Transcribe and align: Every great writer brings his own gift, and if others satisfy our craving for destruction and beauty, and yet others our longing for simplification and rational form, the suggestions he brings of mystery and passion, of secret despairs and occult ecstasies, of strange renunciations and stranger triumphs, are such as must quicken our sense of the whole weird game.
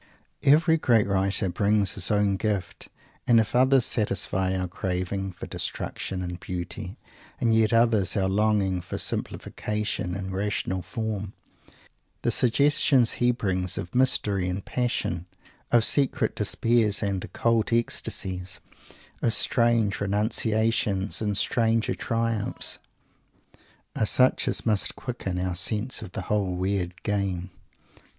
Every 0.43 0.77
great 0.77 1.05
writer 1.05 1.47
brings 1.49 1.91
his 1.93 2.09
own 2.09 2.35
gift, 2.35 2.89
and 3.27 3.39
if 3.39 3.55
others 3.55 3.85
satisfy 3.85 4.55
our 4.55 4.67
craving 4.67 5.31
for 5.33 5.45
destruction 5.45 6.23
and 6.23 6.39
beauty, 6.39 6.97
and 7.39 7.53
yet 7.53 7.71
others 7.71 8.17
our 8.17 8.27
longing 8.27 8.81
for 8.81 8.97
simplification 8.97 10.15
and 10.15 10.33
rational 10.33 10.81
form, 10.81 11.33
the 12.23 12.31
suggestions 12.31 13.11
he 13.11 13.29
brings 13.29 13.77
of 13.77 13.93
mystery 13.93 14.49
and 14.49 14.65
passion, 14.65 15.27
of 15.71 15.85
secret 15.85 16.35
despairs 16.35 17.03
and 17.03 17.23
occult 17.23 17.71
ecstasies, 17.71 18.59
of 19.21 19.35
strange 19.35 20.01
renunciations 20.01 21.21
and 21.21 21.37
stranger 21.37 21.93
triumphs, 21.93 22.79
are 23.95 24.07
such 24.07 24.47
as 24.47 24.65
must 24.65 24.95
quicken 24.95 25.37
our 25.37 25.53
sense 25.53 26.01
of 26.01 26.13
the 26.13 26.23
whole 26.23 26.55
weird 26.55 27.03
game. 27.03 27.51